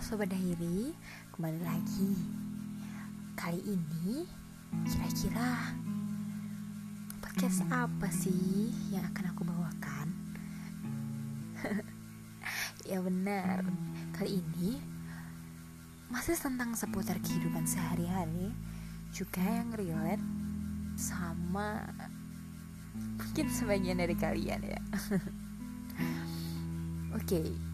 Sobat 0.00 0.32
Dahiri, 0.32 0.96
kembali 1.36 1.60
lagi 1.60 2.16
Kali 3.36 3.60
ini, 3.68 4.24
kira-kira 4.88 5.76
Podcast 7.20 7.60
apa 7.68 8.08
sih 8.08 8.72
yang 8.88 9.04
akan 9.12 9.24
aku 9.28 9.44
bawakan? 9.44 10.08
ya 12.88 12.96
benar, 13.04 13.60
kali 14.16 14.40
ini 14.40 14.80
Masih 16.08 16.32
tentang 16.40 16.72
seputar 16.72 17.20
kehidupan 17.20 17.68
sehari-hari 17.68 18.56
Juga 19.12 19.44
yang 19.44 19.68
relate 19.76 20.24
sama 20.96 21.84
Mungkin 22.96 23.52
sebagian 23.52 24.00
dari 24.00 24.16
kalian 24.16 24.64
ya 24.64 24.80
Oke, 27.20 27.36
okay 27.36 27.69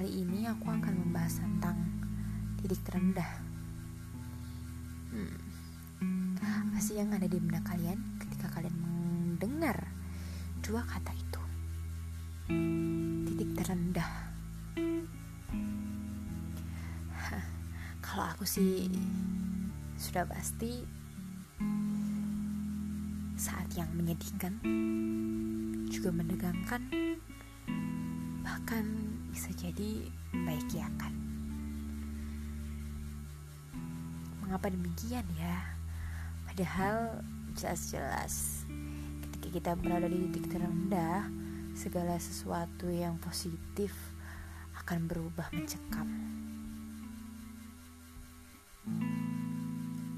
Kali 0.00 0.24
ini 0.24 0.48
aku 0.48 0.64
akan 0.64 0.96
membahas 0.96 1.44
tentang 1.44 1.76
titik 2.56 2.80
terendah. 2.88 3.28
Hmm. 5.12 5.36
Apa 6.40 6.80
sih 6.80 6.96
yang 6.96 7.12
ada 7.12 7.28
di 7.28 7.36
benak 7.36 7.68
kalian 7.68 8.00
ketika 8.16 8.48
kalian 8.48 8.80
mendengar 8.80 9.92
dua 10.64 10.88
kata 10.88 11.12
itu? 11.12 11.42
Titik 13.28 13.52
terendah. 13.60 14.08
Kalau 18.00 18.24
aku 18.24 18.48
sih 18.48 18.88
sudah 20.00 20.24
pasti 20.24 20.80
saat 23.36 23.68
yang 23.76 23.92
menyedihkan 23.92 24.64
juga 25.92 26.08
menegangkan 26.08 26.88
bahkan 28.40 29.09
bisa 29.30 29.54
jadi 29.54 30.10
baik 30.34 30.68
ya 30.74 30.90
kan? 30.98 31.14
Mengapa 34.42 34.68
demikian 34.70 35.26
ya? 35.38 35.56
Padahal 36.50 37.22
jelas-jelas 37.54 38.66
ketika 39.22 39.48
kita 39.54 39.70
berada 39.78 40.10
di 40.10 40.18
titik 40.28 40.50
terendah 40.50 41.30
segala 41.78 42.18
sesuatu 42.18 42.90
yang 42.90 43.14
positif 43.22 43.94
akan 44.82 45.06
berubah 45.06 45.46
mencekam. 45.54 46.10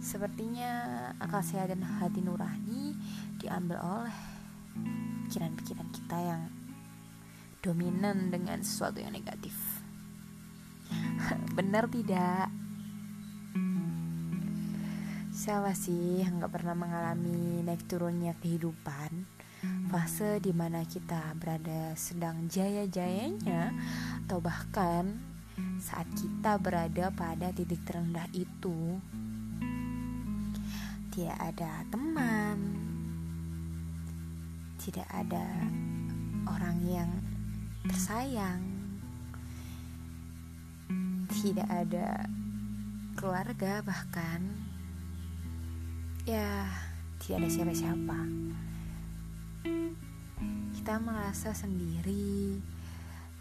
Sepertinya 0.02 0.72
akal 1.22 1.44
sehat 1.44 1.70
dan 1.70 1.84
hati 1.84 2.24
nurani 2.24 2.96
diambil 3.38 3.78
oleh 3.78 4.18
pikiran-pikiran 5.28 5.88
kita 5.94 6.18
yang 6.18 6.42
dominan 7.62 8.34
dengan 8.34 8.58
sesuatu 8.60 8.98
yang 8.98 9.14
negatif. 9.14 9.54
Benar 11.56 11.86
tidak? 11.86 12.50
Siapa 15.32 15.72
sih 15.72 16.20
yang 16.20 16.42
gak 16.42 16.60
pernah 16.60 16.76
mengalami 16.76 17.64
naik 17.64 17.88
turunnya 17.88 18.36
kehidupan? 18.36 19.42
Fase 19.62 20.42
di 20.42 20.50
mana 20.50 20.82
kita 20.82 21.38
berada 21.38 21.94
sedang 21.94 22.50
jaya-jayanya 22.50 23.70
Atau 24.26 24.42
bahkan 24.42 25.22
saat 25.78 26.10
kita 26.18 26.58
berada 26.58 27.14
pada 27.14 27.54
titik 27.54 27.78
terendah 27.86 28.26
itu 28.34 28.98
Tidak 31.14 31.38
ada 31.38 31.86
teman 31.94 32.58
Tidak 34.82 35.06
ada 35.14 35.46
orang 36.50 36.78
yang 36.82 37.10
tersayang. 37.86 38.62
Tidak 41.26 41.66
ada 41.66 42.26
keluarga 43.18 43.82
bahkan. 43.82 44.46
Ya 46.22 46.70
tidak 47.18 47.42
ada 47.42 47.48
siapa-siapa. 47.50 48.20
Kita 50.74 50.94
merasa 51.02 51.50
sendiri 51.54 52.58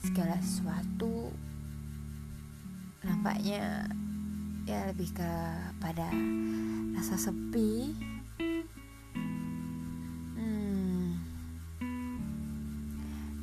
segala 0.02 0.38
sesuatu. 0.42 1.30
Nampaknya 3.02 3.90
ya 4.66 4.90
lebih 4.90 5.14
ke 5.14 5.34
pada 5.82 6.10
rasa 6.98 7.18
sepi. 7.18 7.94
Hmm. 10.38 11.18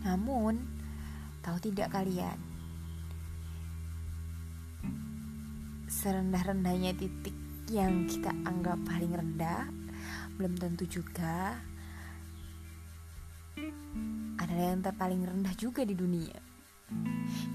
namun 0.02 0.77
Tahu 1.48 1.72
tidak 1.72 1.96
kalian? 1.96 2.36
Serendah-rendahnya 5.88 6.92
titik 6.92 7.32
yang 7.72 8.04
kita 8.04 8.36
anggap 8.44 8.76
paling 8.84 9.16
rendah 9.16 9.64
belum 10.36 10.60
tentu 10.60 10.84
juga 10.84 11.56
adalah 14.36 14.76
yang 14.76 14.84
terpaling 14.84 15.24
rendah 15.24 15.56
juga 15.56 15.88
di 15.88 15.96
dunia. 15.96 16.36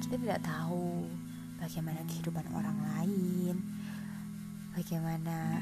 Kita 0.02 0.18
tidak 0.18 0.42
tahu 0.42 1.06
bagaimana 1.62 2.02
kehidupan 2.10 2.50
orang 2.50 2.78
lain, 2.98 3.62
bagaimana 4.74 5.62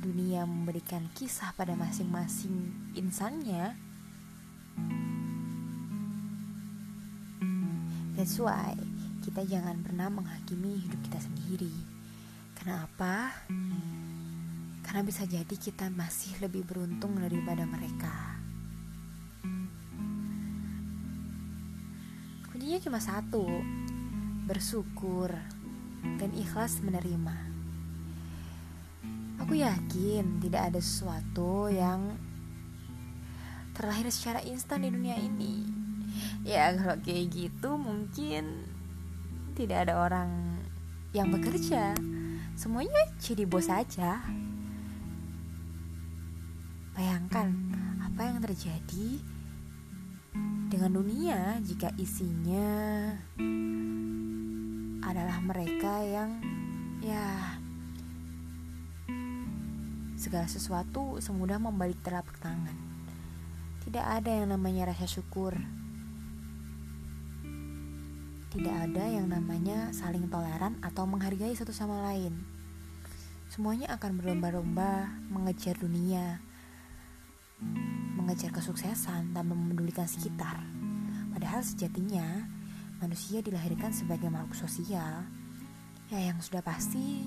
dunia 0.00 0.48
memberikan 0.48 1.12
kisah 1.12 1.52
pada 1.60 1.76
masing-masing 1.76 2.72
insannya. 2.96 3.76
That's 8.22 8.38
why 8.38 8.78
kita 9.26 9.42
jangan 9.50 9.82
pernah 9.82 10.06
menghakimi 10.06 10.78
hidup 10.78 11.10
kita 11.10 11.18
sendiri. 11.26 11.74
Kenapa? 12.54 13.34
Karena 14.86 15.02
bisa 15.02 15.26
jadi 15.26 15.50
kita 15.50 15.90
masih 15.90 16.38
lebih 16.38 16.62
beruntung 16.62 17.18
daripada 17.18 17.66
mereka. 17.66 18.38
Kuncinya 22.46 22.78
cuma 22.78 23.02
satu, 23.02 23.42
bersyukur 24.46 25.34
dan 26.22 26.30
ikhlas 26.38 26.78
menerima. 26.78 27.34
Aku 29.42 29.58
yakin 29.58 30.38
tidak 30.38 30.70
ada 30.70 30.78
sesuatu 30.78 31.66
yang 31.74 32.14
terlahir 33.74 34.06
secara 34.14 34.46
instan 34.46 34.86
di 34.86 34.94
dunia 34.94 35.18
ini 35.18 35.81
ya 36.42 36.74
kalau 36.74 36.98
kayak 37.00 37.30
gitu 37.30 37.76
mungkin 37.78 38.66
tidak 39.52 39.88
ada 39.88 39.94
orang 40.00 40.30
yang 41.12 41.28
bekerja. 41.28 41.92
Semuanya 42.56 43.08
jadi 43.20 43.44
bos 43.48 43.68
saja 43.68 44.20
bayangkan 46.92 47.48
apa 48.04 48.28
yang 48.28 48.38
terjadi 48.44 49.08
dengan 50.68 50.90
dunia 50.92 51.56
jika 51.64 51.88
isinya 51.96 52.72
adalah 55.04 55.40
mereka 55.44 56.04
yang 56.04 56.40
ya 57.04 57.56
segala 60.16 60.46
sesuatu 60.46 61.18
semudah 61.18 61.58
membalik 61.58 61.98
telapak 62.00 62.36
tangan. 62.40 62.76
Tidak 63.82 64.04
ada 64.04 64.30
yang 64.30 64.54
namanya 64.54 64.94
rasa 64.94 65.04
syukur 65.10 65.58
tidak 68.52 68.84
ada 68.84 69.08
yang 69.08 69.32
namanya 69.32 69.88
saling 69.96 70.28
toleran 70.28 70.76
atau 70.84 71.08
menghargai 71.08 71.56
satu 71.56 71.72
sama 71.72 72.04
lain. 72.12 72.36
Semuanya 73.48 73.96
akan 73.96 74.20
berlomba-lomba 74.20 75.08
mengejar 75.32 75.72
dunia, 75.80 76.36
mengejar 78.20 78.52
kesuksesan 78.52 79.32
tanpa 79.32 79.56
memedulikan 79.56 80.04
sekitar. 80.04 80.60
Padahal 81.32 81.64
sejatinya 81.64 82.44
manusia 83.00 83.40
dilahirkan 83.40 83.88
sebagai 83.88 84.28
makhluk 84.28 84.68
sosial. 84.68 85.24
Ya 86.12 86.20
yang 86.20 86.36
sudah 86.44 86.60
pasti 86.60 87.24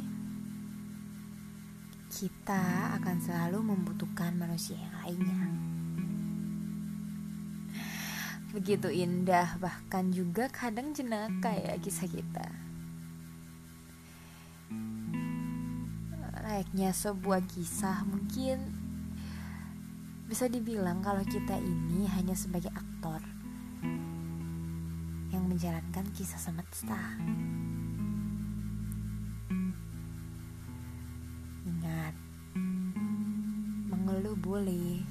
kita 2.06 2.94
akan 3.02 3.18
selalu 3.18 3.66
membutuhkan 3.66 4.38
manusia 4.38 4.78
yang 4.78 4.94
lainnya 5.02 5.74
begitu 8.56 8.88
indah. 8.88 9.60
Bahkan 9.60 10.16
juga 10.16 10.48
kadang 10.48 10.96
jenaka 10.96 11.52
ya 11.52 11.76
kisah 11.76 12.08
kita. 12.08 12.48
Layaknya 16.40 16.96
sebuah 16.96 17.44
kisah 17.52 18.08
mungkin 18.08 18.72
bisa 20.32 20.48
dibilang 20.48 21.04
kalau 21.04 21.22
kita 21.28 21.60
ini 21.60 22.08
hanya 22.16 22.34
sebagai 22.34 22.72
aktor 22.72 23.20
yang 25.36 25.44
menjalankan 25.52 26.08
kisah 26.16 26.40
semesta. 26.40 26.98
Ingat 31.68 32.16
mengeluh 33.92 34.40
boleh 34.40 35.04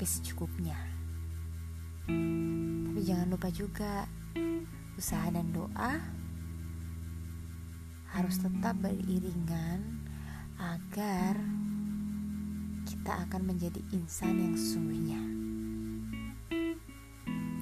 tapi 0.00 0.08
secukupnya 0.08 0.89
tapi 3.00 3.00
jangan 3.08 3.32
lupa 3.32 3.48
juga 3.48 4.04
usaha 5.00 5.24
dan 5.32 5.48
doa 5.56 5.96
harus 8.12 8.36
tetap 8.36 8.76
beriringan 8.76 10.04
agar 10.60 11.40
kita 12.84 13.24
akan 13.24 13.48
menjadi 13.48 13.80
insan 13.96 14.36
yang 14.36 14.52
sesungguhnya. 14.52 15.20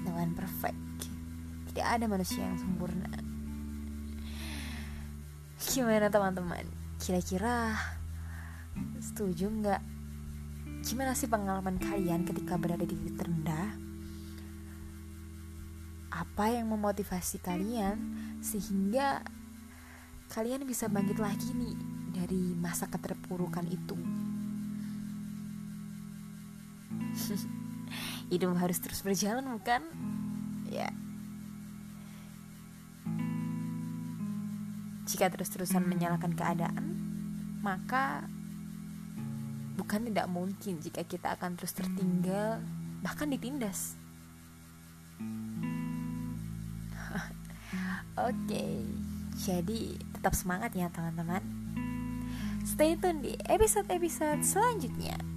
No 0.03 0.11
one 0.19 0.35
perfect. 0.35 1.07
Tidak 1.71 1.87
ada 1.87 2.11
manusia 2.11 2.43
yang 2.43 2.59
sempurna. 2.59 3.07
Gimana 5.63 6.11
teman-teman? 6.11 6.67
Kira-kira 6.99 7.79
setuju 8.99 9.47
nggak? 9.47 9.83
Gimana 10.83 11.15
sih 11.15 11.31
pengalaman 11.31 11.79
kalian 11.79 12.27
ketika 12.27 12.59
berada 12.59 12.83
di 12.83 12.99
titik 12.99 13.23
terendah? 13.23 13.88
Apa 16.09 16.53
yang 16.53 16.73
memotivasi 16.73 17.41
kalian 17.45 18.01
sehingga 18.41 19.21
kalian 20.33 20.65
bisa 20.65 20.89
bangkit 20.89 21.21
lagi 21.21 21.53
nih 21.53 21.77
dari 22.13 22.57
masa 22.57 22.89
keterpurukan 22.89 23.65
itu. 23.69 23.97
Hidup 28.33 28.57
harus 28.61 28.79
terus 28.81 29.01
berjalan 29.01 29.45
bukan? 29.57 29.83
Ya. 30.69 30.93
Jika 35.09 35.33
terus-terusan 35.33 35.89
menyalahkan 35.89 36.37
keadaan, 36.37 36.85
maka 37.65 38.29
bukan 39.81 40.05
tidak 40.13 40.29
mungkin 40.29 40.85
jika 40.85 41.01
kita 41.07 41.33
akan 41.41 41.57
terus 41.57 41.73
tertinggal 41.73 42.61
bahkan 43.01 43.33
ditindas. 43.33 43.97
Oke, 48.27 48.83
jadi 49.39 49.95
tetap 50.19 50.35
semangat 50.35 50.75
ya 50.75 50.91
teman-teman. 50.91 51.39
Stay 52.67 52.99
tune 52.99 53.23
di 53.23 53.39
episode-episode 53.47 54.43
selanjutnya. 54.43 55.28